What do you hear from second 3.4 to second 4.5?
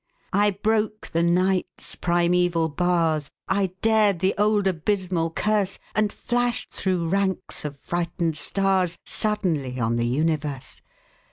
I dared the